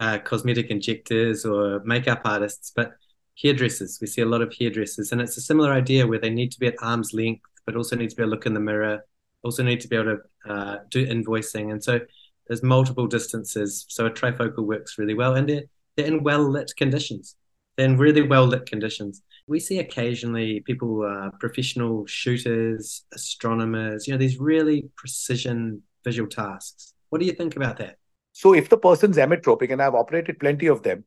uh, 0.00 0.18
cosmetic 0.18 0.70
injectors 0.70 1.44
or 1.44 1.82
makeup 1.84 2.22
artists, 2.24 2.72
but 2.74 2.92
hairdressers. 3.40 3.98
We 4.00 4.06
see 4.06 4.22
a 4.22 4.26
lot 4.26 4.42
of 4.42 4.54
hairdressers, 4.58 5.12
and 5.12 5.20
it's 5.20 5.36
a 5.36 5.40
similar 5.40 5.72
idea 5.72 6.06
where 6.06 6.18
they 6.18 6.30
need 6.30 6.52
to 6.52 6.60
be 6.60 6.66
at 6.66 6.74
arm's 6.80 7.12
length, 7.12 7.42
but 7.66 7.76
also 7.76 7.96
need 7.96 8.10
to 8.10 8.16
be 8.16 8.22
able 8.22 8.30
to 8.30 8.36
look 8.36 8.46
in 8.46 8.54
the 8.54 8.60
mirror, 8.60 9.04
also 9.42 9.62
need 9.62 9.80
to 9.80 9.88
be 9.88 9.96
able 9.96 10.16
to 10.16 10.52
uh, 10.52 10.78
do 10.90 11.06
invoicing. 11.06 11.72
And 11.72 11.82
so 11.82 12.00
there's 12.46 12.62
multiple 12.62 13.06
distances. 13.06 13.86
So 13.88 14.06
a 14.06 14.10
trifocal 14.10 14.66
works 14.66 14.98
really 14.98 15.14
well, 15.14 15.34
and 15.34 15.48
they're, 15.48 15.64
they're 15.96 16.06
in 16.06 16.22
well 16.22 16.48
lit 16.48 16.72
conditions. 16.76 17.36
They're 17.76 17.86
in 17.86 17.96
really 17.96 18.22
well 18.22 18.46
lit 18.46 18.66
conditions 18.66 19.22
we 19.50 19.58
see 19.58 19.80
occasionally 19.80 20.60
people, 20.60 21.02
uh, 21.02 21.30
professional 21.40 22.06
shooters, 22.06 23.04
astronomers, 23.12 24.06
you 24.06 24.14
know, 24.14 24.18
these 24.18 24.38
really 24.38 24.88
precision 24.94 25.82
visual 26.04 26.28
tasks. 26.28 26.94
What 27.08 27.20
do 27.20 27.26
you 27.26 27.32
think 27.32 27.56
about 27.56 27.76
that? 27.78 27.96
So, 28.32 28.54
if 28.54 28.68
the 28.68 28.78
person's 28.78 29.16
emmetropic, 29.16 29.72
and 29.72 29.82
I've 29.82 29.96
operated 29.96 30.38
plenty 30.38 30.68
of 30.68 30.84
them, 30.84 31.04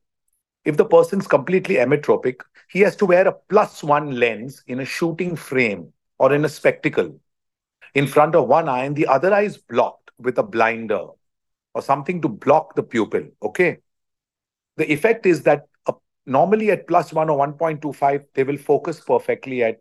if 0.66 0.76
the 0.76 0.84
person's 0.84 1.26
completely 1.26 1.76
emmetropic, 1.76 2.42
he 2.70 2.82
has 2.82 2.98
to 2.98 3.06
wear 3.06 3.26
a 3.26 3.32
plus 3.32 3.82
one 3.82 4.20
lens 4.20 4.62
in 4.68 4.82
a 4.82 4.86
shooting 4.86 5.38
frame 5.38 5.94
or 6.20 6.34
in 6.34 6.44
a 6.44 6.50
spectacle 6.50 7.18
in 7.96 8.08
front 8.08 8.36
of 8.36 8.50
one 8.50 8.68
eye, 8.68 8.84
and 8.84 8.96
the 8.96 9.08
other 9.08 9.34
eye 9.34 9.44
is 9.44 9.58
blocked 9.58 10.12
with 10.20 10.38
a 10.38 10.44
blinder 10.44 11.06
or 11.74 11.82
something 11.82 12.22
to 12.22 12.28
block 12.28 12.76
the 12.76 12.84
pupil. 12.84 13.24
Okay. 13.42 13.78
The 14.76 14.92
effect 14.92 15.26
is 15.26 15.44
that 15.44 15.68
normally 16.26 16.72
at 16.72 16.88
plus 16.88 17.14
1 17.14 17.30
or 17.30 17.38
1.25 17.38 18.26
they 18.34 18.44
will 18.44 18.58
focus 18.58 19.00
perfectly 19.00 19.64
at 19.64 19.80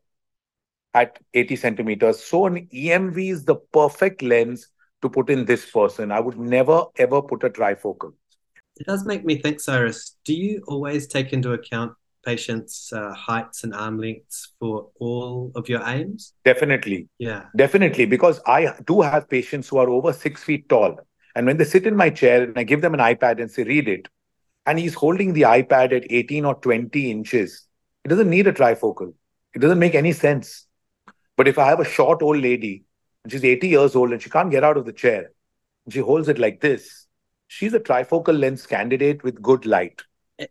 at 0.94 1.18
80 1.32 1.56
centimeters. 1.56 2.22
So 2.22 2.46
an 2.46 2.68
emv 2.72 3.16
is 3.16 3.44
the 3.44 3.56
perfect 3.56 4.22
lens 4.22 4.68
to 5.00 5.08
put 5.08 5.30
in 5.30 5.44
this 5.46 5.70
person. 5.70 6.12
I 6.12 6.20
would 6.20 6.38
never 6.38 6.84
ever 6.96 7.22
put 7.22 7.44
a 7.44 7.50
trifocal. 7.50 8.12
It 8.76 8.86
does 8.86 9.04
make 9.04 9.24
me 9.24 9.36
think 9.38 9.58
Cyres 9.58 10.16
do 10.24 10.34
you 10.34 10.62
always 10.66 11.06
take 11.06 11.32
into 11.32 11.52
account 11.52 11.92
patients 12.24 12.92
uh, 12.92 13.12
heights 13.12 13.64
and 13.64 13.74
arm 13.74 13.98
lengths 13.98 14.52
for 14.58 14.90
all 15.00 15.50
of 15.54 15.68
your 15.68 15.82
aims? 15.86 16.34
Definitely. 16.44 17.08
Yeah. 17.18 17.44
Definitely 17.56 18.06
because 18.06 18.40
i 18.46 18.72
do 18.86 19.00
have 19.00 19.28
patients 19.28 19.68
who 19.68 19.78
are 19.78 19.88
over 19.88 20.12
six 20.12 20.42
feet 20.42 20.68
tall 20.68 20.96
and 21.34 21.46
when 21.46 21.56
they 21.56 21.64
sit 21.64 21.86
in 21.86 21.96
my 21.96 22.10
chair 22.10 22.42
and 22.42 22.58
i 22.58 22.62
give 22.62 22.80
them 22.80 22.94
an 22.94 23.00
ipad 23.00 23.40
and 23.40 23.50
say 23.50 23.64
read 23.64 23.88
it 23.88 24.08
and 24.66 24.78
he's 24.78 24.94
holding 24.94 25.32
the 25.32 25.42
iPad 25.42 25.92
at 25.92 26.10
18 26.10 26.44
or 26.44 26.54
20 26.54 27.10
inches. 27.10 27.66
It 28.04 28.08
doesn't 28.08 28.30
need 28.30 28.46
a 28.46 28.52
trifocal. 28.52 29.14
It 29.54 29.58
doesn't 29.58 29.78
make 29.78 29.94
any 29.94 30.12
sense. 30.12 30.66
But 31.36 31.48
if 31.48 31.58
I 31.58 31.66
have 31.66 31.80
a 31.80 31.84
short 31.84 32.22
old 32.22 32.38
lady, 32.38 32.84
and 33.24 33.32
she's 33.32 33.44
80 33.44 33.68
years 33.68 33.96
old 33.96 34.12
and 34.12 34.20
she 34.20 34.30
can't 34.30 34.50
get 34.50 34.64
out 34.64 34.76
of 34.76 34.84
the 34.84 34.92
chair, 34.92 35.32
she 35.88 36.00
holds 36.00 36.28
it 36.28 36.38
like 36.38 36.60
this, 36.60 37.06
she's 37.48 37.74
a 37.74 37.80
trifocal 37.80 38.38
lens 38.38 38.66
candidate 38.66 39.22
with 39.22 39.42
good 39.42 39.66
light. 39.66 40.02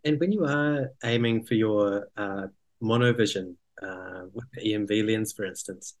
And 0.04 0.20
when 0.20 0.32
you 0.32 0.44
are 0.44 0.90
aiming 1.04 1.44
for 1.44 1.54
your 1.54 2.08
uh, 2.16 2.46
monovision 2.82 3.56
uh, 3.82 4.22
with 4.32 4.44
the 4.52 4.72
EMV 4.72 5.06
lens, 5.06 5.32
for 5.32 5.44
instance, 5.44 5.94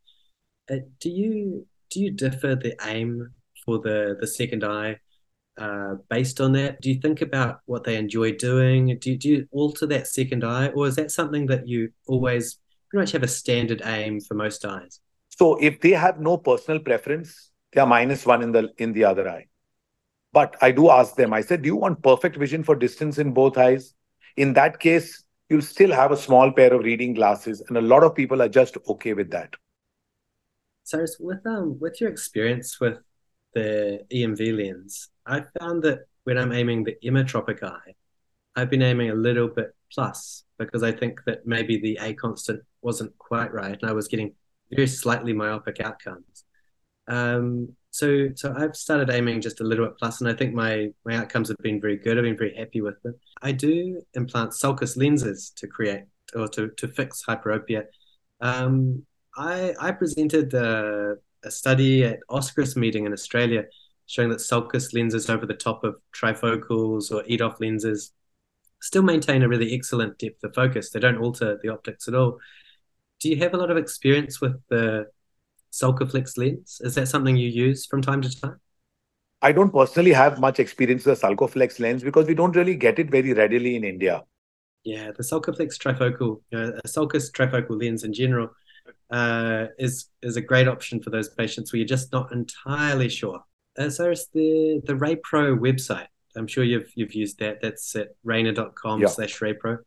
uh, 0.70 0.76
do 1.00 1.10
you 1.10 1.66
do 1.90 2.00
you 2.00 2.10
differ 2.10 2.54
the 2.54 2.74
aim 2.84 3.32
for 3.64 3.78
the 3.78 4.16
the 4.18 4.26
second 4.26 4.64
eye 4.64 4.98
uh, 5.58 5.96
based 6.08 6.40
on 6.40 6.52
that? 6.52 6.80
Do 6.80 6.90
you 6.90 7.00
think 7.00 7.20
about 7.20 7.60
what 7.66 7.84
they 7.84 7.96
enjoy 7.96 8.32
doing? 8.32 8.98
Do 8.98 9.10
you, 9.10 9.18
do 9.18 9.28
you 9.28 9.48
alter 9.50 9.86
that 9.86 10.06
second 10.06 10.44
eye, 10.44 10.68
or 10.68 10.86
is 10.86 10.96
that 10.96 11.10
something 11.10 11.46
that 11.46 11.66
you 11.68 11.90
always 12.06 12.58
pretty 12.90 13.02
much 13.02 13.12
have 13.12 13.22
a 13.22 13.28
standard 13.28 13.82
aim 13.84 14.20
for 14.20 14.34
most 14.34 14.64
eyes? 14.64 15.00
So 15.28 15.56
if 15.60 15.80
they 15.80 15.90
have 15.90 16.20
no 16.20 16.38
personal 16.38 16.80
preference, 16.80 17.50
they 17.72 17.80
are 17.80 17.86
minus 17.86 18.26
one 18.26 18.42
in 18.42 18.52
the 18.52 18.70
in 18.78 18.92
the 18.92 19.04
other 19.04 19.28
eye. 19.28 19.46
But 20.32 20.56
I 20.62 20.72
do 20.72 20.90
ask 20.90 21.14
them. 21.16 21.32
I 21.32 21.42
said, 21.42 21.62
"Do 21.62 21.66
you 21.66 21.76
want 21.76 22.02
perfect 22.02 22.36
vision 22.36 22.62
for 22.62 22.74
distance 22.74 23.18
in 23.18 23.32
both 23.32 23.58
eyes?" 23.58 23.94
In 24.36 24.54
that 24.54 24.80
case, 24.80 25.24
you'll 25.48 25.62
still 25.62 25.92
have 25.92 26.12
a 26.12 26.16
small 26.16 26.52
pair 26.52 26.72
of 26.72 26.84
reading 26.84 27.12
glasses, 27.14 27.62
and 27.68 27.76
a 27.76 27.82
lot 27.82 28.02
of 28.02 28.14
people 28.14 28.40
are 28.40 28.48
just 28.48 28.78
okay 28.88 29.12
with 29.12 29.30
that. 29.30 29.54
So, 30.84 31.04
with 31.20 31.46
um, 31.46 31.78
with 31.78 32.00
your 32.00 32.10
experience 32.10 32.80
with 32.80 32.98
the 33.54 34.04
EMV 34.10 34.56
lens, 34.56 35.08
I 35.26 35.42
found 35.60 35.82
that 35.84 36.00
when 36.24 36.38
I'm 36.38 36.52
aiming 36.52 36.84
the 36.84 36.96
emmetropic 37.04 37.62
eye, 37.62 37.94
I've 38.54 38.70
been 38.70 38.82
aiming 38.82 39.10
a 39.10 39.14
little 39.14 39.48
bit 39.48 39.74
plus 39.92 40.44
because 40.58 40.82
I 40.82 40.92
think 40.92 41.20
that 41.26 41.46
maybe 41.46 41.78
the 41.78 41.98
A 42.00 42.14
constant 42.14 42.62
wasn't 42.82 43.16
quite 43.18 43.52
right 43.52 43.78
and 43.80 43.90
I 43.90 43.94
was 43.94 44.08
getting 44.08 44.34
very 44.70 44.86
slightly 44.86 45.32
myopic 45.32 45.80
outcomes. 45.80 46.44
Um, 47.08 47.74
so 47.90 48.28
so 48.34 48.54
I've 48.56 48.74
started 48.74 49.10
aiming 49.10 49.42
just 49.42 49.60
a 49.60 49.64
little 49.64 49.86
bit 49.86 49.98
plus, 49.98 50.20
and 50.20 50.30
I 50.30 50.34
think 50.34 50.54
my 50.54 50.88
my 51.04 51.16
outcomes 51.16 51.48
have 51.48 51.58
been 51.58 51.80
very 51.80 51.96
good. 51.96 52.16
I've 52.16 52.24
been 52.24 52.38
very 52.38 52.56
happy 52.56 52.80
with 52.80 53.00
them. 53.02 53.14
I 53.42 53.52
do 53.52 54.00
implant 54.14 54.54
sulcus 54.54 54.96
lenses 54.96 55.52
to 55.56 55.66
create 55.66 56.04
or 56.34 56.48
to 56.48 56.68
to 56.68 56.88
fix 56.88 57.22
hyperopia. 57.28 57.84
Um, 58.40 59.04
I 59.36 59.74
I 59.78 59.92
presented 59.92 60.54
a, 60.54 61.16
a 61.44 61.50
study 61.50 62.04
at 62.04 62.20
AUSCRS 62.30 62.76
meeting 62.76 63.04
in 63.04 63.12
Australia 63.12 63.64
showing 64.06 64.30
that 64.30 64.40
sulcus 64.40 64.92
lenses 64.92 65.30
over 65.30 65.46
the 65.46 65.54
top 65.54 65.84
of 65.84 65.96
trifocals 66.14 67.10
or 67.10 67.22
EDOF 67.24 67.60
lenses 67.60 68.12
still 68.82 69.02
maintain 69.02 69.42
a 69.42 69.48
really 69.48 69.74
excellent 69.74 70.18
depth 70.18 70.42
of 70.44 70.54
focus. 70.54 70.90
They 70.90 71.00
don't 71.00 71.18
alter 71.18 71.58
the 71.62 71.70
optics 71.70 72.08
at 72.08 72.14
all. 72.14 72.38
Do 73.20 73.28
you 73.30 73.36
have 73.36 73.54
a 73.54 73.56
lot 73.56 73.70
of 73.70 73.76
experience 73.76 74.40
with 74.40 74.60
the 74.68 75.06
Sulcoflex 75.72 76.36
lens? 76.36 76.80
Is 76.82 76.96
that 76.96 77.06
something 77.06 77.36
you 77.36 77.48
use 77.48 77.86
from 77.86 78.02
time 78.02 78.20
to 78.22 78.40
time? 78.40 78.60
I 79.40 79.52
don't 79.52 79.72
personally 79.72 80.12
have 80.12 80.40
much 80.40 80.58
experience 80.58 81.04
with 81.04 81.20
the 81.20 81.26
Sulcoflex 81.26 81.80
lens 81.80 82.02
because 82.02 82.26
we 82.26 82.34
don't 82.34 82.54
really 82.54 82.74
get 82.74 82.98
it 82.98 83.10
very 83.10 83.32
readily 83.32 83.76
in 83.76 83.84
India. 83.84 84.24
Yeah, 84.84 85.12
the 85.12 85.22
Sulcoflex 85.22 85.78
trifocal, 85.78 86.42
you 86.50 86.58
know, 86.58 86.80
a 86.84 86.88
sulcus 86.88 87.30
trifocal 87.30 87.80
lens 87.80 88.02
in 88.02 88.12
general 88.12 88.50
uh, 89.10 89.66
is 89.78 90.06
is 90.22 90.36
a 90.36 90.40
great 90.40 90.66
option 90.66 91.00
for 91.00 91.10
those 91.10 91.28
patients 91.28 91.72
where 91.72 91.78
you're 91.78 91.86
just 91.86 92.12
not 92.12 92.32
entirely 92.32 93.08
sure 93.08 93.44
uh, 93.78 93.90
so 93.90 94.10
it's 94.10 94.28
the 94.28 94.80
the 94.84 94.94
RayPro 94.94 95.58
website. 95.58 96.06
I'm 96.36 96.46
sure 96.46 96.64
you've 96.64 96.90
you've 96.94 97.14
used 97.14 97.38
that. 97.40 97.60
That's 97.60 97.94
at 97.96 98.08
rayner.com 98.24 99.00
yeah. 99.00 99.08
slash 99.08 99.38
RayPro. 99.38 99.78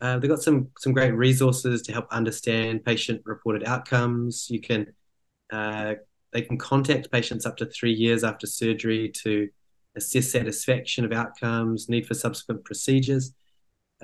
Uh, 0.00 0.18
they've 0.18 0.30
got 0.30 0.42
some 0.42 0.68
some 0.78 0.92
great 0.92 1.12
resources 1.12 1.82
to 1.82 1.92
help 1.92 2.06
understand 2.10 2.84
patient 2.84 3.22
reported 3.24 3.64
outcomes. 3.64 4.48
You 4.50 4.60
can 4.60 4.86
uh, 5.52 5.94
they 6.32 6.42
can 6.42 6.58
contact 6.58 7.10
patients 7.12 7.46
up 7.46 7.56
to 7.58 7.66
three 7.66 7.92
years 7.92 8.24
after 8.24 8.46
surgery 8.46 9.10
to 9.22 9.48
assess 9.96 10.30
satisfaction 10.30 11.04
of 11.04 11.12
outcomes, 11.12 11.88
need 11.88 12.06
for 12.06 12.14
subsequent 12.14 12.64
procedures. 12.64 13.34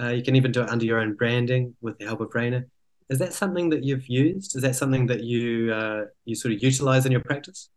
Uh, 0.00 0.10
you 0.10 0.22
can 0.22 0.36
even 0.36 0.52
do 0.52 0.62
it 0.62 0.68
under 0.68 0.84
your 0.84 1.00
own 1.00 1.14
branding 1.14 1.74
with 1.80 1.98
the 1.98 2.04
help 2.04 2.20
of 2.20 2.32
Rayner. 2.34 2.68
Is 3.08 3.18
that 3.18 3.32
something 3.32 3.70
that 3.70 3.82
you've 3.82 4.06
used? 4.06 4.54
Is 4.54 4.62
that 4.62 4.76
something 4.76 5.06
that 5.06 5.24
you 5.24 5.72
uh, 5.72 6.04
you 6.24 6.34
sort 6.34 6.54
of 6.54 6.62
utilize 6.62 7.06
in 7.06 7.12
your 7.12 7.22
practice? 7.22 7.70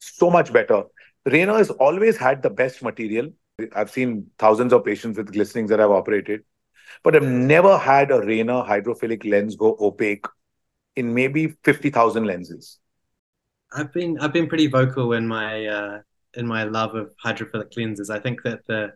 so 0.00 0.30
much 0.30 0.52
better. 0.52 0.84
Rayner 1.26 1.56
has 1.56 1.70
always 1.70 2.16
had 2.16 2.42
the 2.42 2.50
best 2.50 2.82
material. 2.82 3.30
I've 3.74 3.90
seen 3.90 4.30
thousands 4.38 4.72
of 4.72 4.84
patients 4.84 5.16
with 5.16 5.32
glistenings 5.32 5.70
that 5.70 5.80
I've 5.80 5.90
operated, 5.90 6.42
but 7.02 7.14
I've 7.14 7.22
never 7.22 7.78
had 7.78 8.10
a 8.10 8.20
Rayner 8.20 8.62
hydrophilic 8.64 9.28
lens 9.28 9.56
go 9.56 9.76
opaque 9.80 10.26
in 10.96 11.14
maybe 11.14 11.54
50,000 11.64 12.24
lenses. 12.24 12.78
I've 13.72 13.92
been 13.92 14.18
I've 14.20 14.32
been 14.32 14.48
pretty 14.48 14.68
vocal 14.68 15.12
in 15.14 15.26
my 15.26 15.66
uh, 15.66 16.00
in 16.34 16.46
my 16.46 16.64
love 16.64 16.94
of 16.94 17.12
hydrophilic 17.24 17.76
lenses. 17.76 18.10
I 18.10 18.18
think 18.18 18.42
that 18.42 18.66
the 18.66 18.92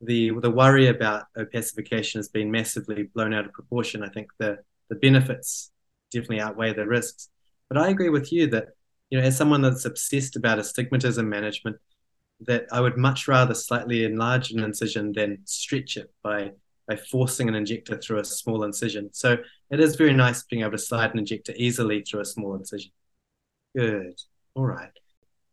the 0.00 0.30
the 0.40 0.50
worry 0.50 0.88
about 0.88 1.26
opacification 1.36 2.16
has 2.16 2.28
been 2.28 2.50
massively 2.50 3.04
blown 3.14 3.32
out 3.32 3.46
of 3.46 3.52
proportion. 3.52 4.02
I 4.02 4.08
think 4.08 4.28
the 4.38 4.58
the 4.88 4.96
benefits 4.96 5.70
definitely 6.12 6.40
outweigh 6.40 6.72
the 6.74 6.86
risks. 6.86 7.30
But 7.68 7.78
I 7.78 7.88
agree 7.88 8.10
with 8.10 8.32
you 8.32 8.46
that 8.48 8.68
you 9.10 9.18
know 9.18 9.24
as 9.24 9.36
someone 9.36 9.62
that's 9.62 9.84
obsessed 9.84 10.36
about 10.36 10.58
astigmatism 10.58 11.28
management, 11.28 11.76
that 12.40 12.66
I 12.70 12.80
would 12.80 12.96
much 12.96 13.26
rather 13.28 13.54
slightly 13.54 14.04
enlarge 14.04 14.50
an 14.50 14.62
incision 14.62 15.12
than 15.12 15.38
stretch 15.44 15.96
it 15.96 16.12
by 16.22 16.52
by 16.88 16.96
forcing 16.96 17.48
an 17.48 17.54
injector 17.54 17.96
through 17.98 18.20
a 18.20 18.24
small 18.24 18.62
incision. 18.62 19.10
So 19.12 19.38
it 19.70 19.80
is 19.80 19.96
very 19.96 20.12
nice 20.12 20.44
being 20.44 20.62
able 20.62 20.72
to 20.72 20.78
slide 20.78 21.12
an 21.12 21.18
injector 21.18 21.52
easily 21.56 22.02
through 22.02 22.20
a 22.20 22.24
small 22.24 22.54
incision. 22.54 22.92
Good. 23.76 24.20
All 24.54 24.66
right. 24.66 24.90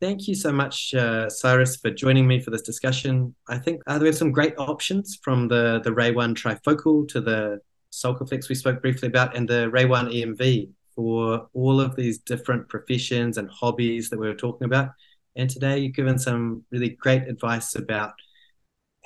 Thank 0.03 0.27
you 0.27 0.35
so 0.35 0.51
much, 0.51 0.93
uh, 0.93 1.29
Cyres, 1.29 1.79
for 1.81 1.89
joining 1.89 2.27
me 2.27 2.41
for 2.41 2.51
this 2.51 2.61
discussion. 2.61 3.33
I 3.47 3.57
think 3.57 3.81
uh, 3.87 3.97
we 4.01 4.07
have 4.07 4.17
some 4.17 4.33
great 4.33 4.53
options 4.57 5.17
from 5.23 5.47
the, 5.47 5.79
the 5.81 5.91
RayOne 5.91 6.35
trifocal 6.35 7.07
to 7.07 7.21
the 7.21 7.61
Sulcoflex 7.93 8.49
we 8.49 8.55
spoke 8.55 8.81
briefly 8.81 9.07
about 9.07 9.33
and 9.33 9.47
the 9.47 9.71
RayOne 9.71 10.13
EMV 10.13 10.71
for 10.93 11.47
all 11.53 11.79
of 11.79 11.95
these 11.95 12.17
different 12.17 12.67
professions 12.67 13.37
and 13.37 13.49
hobbies 13.49 14.09
that 14.09 14.19
we 14.19 14.27
were 14.27 14.35
talking 14.35 14.65
about. 14.65 14.89
And 15.37 15.49
today 15.49 15.77
you've 15.77 15.95
given 15.95 16.19
some 16.19 16.65
really 16.69 16.89
great 16.89 17.23
advice 17.29 17.75
about 17.75 18.11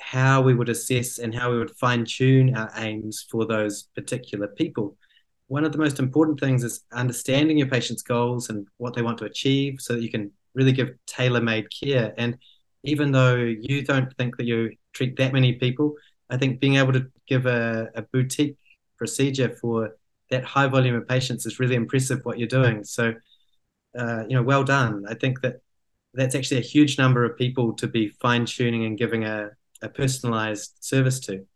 how 0.00 0.42
we 0.42 0.52
would 0.52 0.68
assess 0.68 1.18
and 1.18 1.32
how 1.32 1.52
we 1.52 1.58
would 1.58 1.76
fine 1.76 2.06
tune 2.06 2.56
our 2.56 2.72
aims 2.74 3.24
for 3.30 3.46
those 3.46 3.84
particular 3.94 4.48
people. 4.48 4.96
One 5.46 5.64
of 5.64 5.70
the 5.70 5.78
most 5.78 6.00
important 6.00 6.40
things 6.40 6.64
is 6.64 6.84
understanding 6.92 7.56
your 7.56 7.68
patient's 7.68 8.02
goals 8.02 8.50
and 8.50 8.66
what 8.78 8.94
they 8.94 9.02
want 9.02 9.18
to 9.18 9.26
achieve 9.26 9.76
so 9.78 9.94
that 9.94 10.02
you 10.02 10.10
can 10.10 10.32
really 10.54 10.72
give 10.72 10.90
tailor 11.06 11.40
made 11.40 11.66
care. 11.70 12.14
And 12.16 12.38
even 12.84 13.12
though 13.12 13.36
you 13.36 13.84
don't 13.84 14.14
think 14.16 14.36
that 14.36 14.46
you 14.46 14.72
treat 14.92 15.16
that 15.16 15.32
many 15.32 15.54
people, 15.54 15.94
I 16.30 16.36
think 16.36 16.60
being 16.60 16.76
able 16.76 16.92
to 16.92 17.06
give 17.26 17.46
a, 17.46 17.88
a 17.94 18.02
boutique 18.02 18.56
procedure 18.96 19.56
for 19.60 19.96
that 20.30 20.44
high 20.44 20.66
volume 20.66 20.94
of 20.94 21.08
patients 21.08 21.46
is 21.46 21.58
really 21.58 21.74
impressive 21.74 22.20
what 22.24 22.38
you're 22.38 22.48
doing. 22.48 22.84
So, 22.84 23.14
uh, 23.98 24.24
you 24.28 24.36
know, 24.36 24.42
well 24.42 24.64
done. 24.64 25.04
I 25.08 25.14
think 25.14 25.40
that 25.40 25.60
that's 26.14 26.34
actually 26.34 26.58
a 26.58 26.72
huge 26.74 26.98
number 26.98 27.24
of 27.24 27.36
people 27.36 27.74
to 27.74 27.86
be 27.86 28.08
fine 28.20 28.44
tuning 28.44 28.84
and 28.84 28.98
giving 28.98 29.24
a, 29.24 29.50
a 29.82 29.88
personalized 29.88 30.76
service 30.80 31.20
to. 31.20 31.46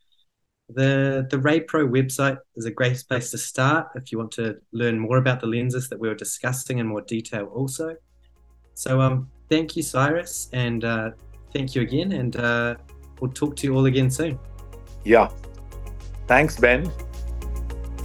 The 0.69 1.27
the 1.29 1.39
Ray 1.39 1.61
Pro 1.61 1.87
website 1.87 2.39
is 2.57 2.65
a 2.65 2.71
great 2.71 3.03
place 3.07 3.31
to 3.33 3.39
start 3.39 3.89
if 3.95 4.11
you 4.11 4.19
want 4.19 4.31
to 4.33 4.57
learn 4.73 4.99
more 4.99 5.19
about 5.19 5.41
the 5.41 5.47
lenses 5.47 5.89
that 5.89 6.01
we 6.01 6.09
were 6.09 6.15
discussing 6.15 6.79
in 6.79 6.87
more 6.87 7.03
detail 7.03 7.47
also. 7.47 7.97
So 8.75 9.01
um 9.01 9.29
thank 9.49 9.77
you 9.77 9.83
Cyres 9.83 10.49
and 10.53 10.85
uh, 10.85 11.11
thank 11.53 11.75
you 11.75 11.83
again 11.83 12.13
and 12.13 12.37
uh, 12.37 12.77
we'll 13.21 13.31
talk 13.33 13.55
to 13.57 13.67
you 13.67 13.77
all 13.77 13.87
again 13.87 14.11
soon. 14.11 14.39
Yeah. 15.05 15.31
Thanks 16.27 16.59
Ben. 16.59 16.91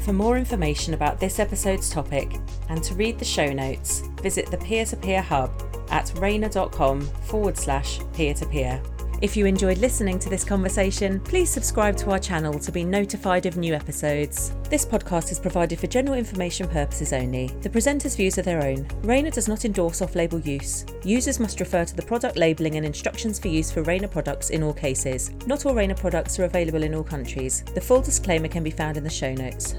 For 0.03 0.13
more 0.13 0.37
information 0.37 0.93
about 0.93 1.19
this 1.19 1.39
episode's 1.39 1.89
topic 1.89 2.39
and 2.69 2.83
to 2.83 2.95
read 2.95 3.19
the 3.19 3.25
show 3.25 3.51
notes, 3.51 4.03
visit 4.21 4.49
the 4.51 4.57
Peer 4.57 4.85
to 4.85 4.95
Peer 4.97 5.21
Hub 5.21 5.51
at 5.89 6.11
rayner.com 6.17 7.01
forward 7.01 7.57
slash 7.57 7.99
peer 8.13 8.33
to 8.33 8.45
peer. 8.45 8.81
If 9.19 9.35
you 9.35 9.47
enjoyed 9.47 9.79
listening 9.79 10.19
to 10.19 10.29
this 10.29 10.43
conversation, 10.43 11.19
please 11.21 11.49
subscribe 11.49 11.97
to 11.97 12.11
our 12.11 12.19
channel 12.19 12.59
to 12.59 12.71
be 12.71 12.83
notified 12.83 13.47
of 13.47 13.57
new 13.57 13.73
episodes. 13.73 14.53
This 14.69 14.85
podcast 14.85 15.31
is 15.31 15.39
provided 15.39 15.79
for 15.79 15.87
general 15.87 16.15
information 16.15 16.67
purposes 16.67 17.13
only. 17.13 17.47
The 17.61 17.69
presenter's 17.69 18.15
views 18.15 18.37
are 18.37 18.43
their 18.43 18.63
own. 18.63 18.87
Rayner 19.01 19.31
does 19.31 19.47
not 19.47 19.65
endorse 19.65 20.03
off 20.03 20.15
label 20.15 20.39
use. 20.41 20.85
Users 21.03 21.39
must 21.39 21.59
refer 21.59 21.83
to 21.83 21.95
the 21.95 22.03
product 22.03 22.37
labelling 22.37 22.75
and 22.75 22.85
instructions 22.85 23.39
for 23.39 23.47
use 23.47 23.71
for 23.71 23.81
Rayner 23.81 24.07
products 24.07 24.51
in 24.51 24.61
all 24.61 24.73
cases. 24.73 25.31
Not 25.47 25.65
all 25.65 25.73
Rayner 25.73 25.95
products 25.95 26.37
are 26.37 26.45
available 26.45 26.83
in 26.83 26.93
all 26.93 27.03
countries. 27.03 27.63
The 27.73 27.81
full 27.81 28.01
disclaimer 28.01 28.49
can 28.49 28.63
be 28.63 28.69
found 28.69 28.97
in 28.97 29.03
the 29.03 29.09
show 29.09 29.33
notes. 29.33 29.73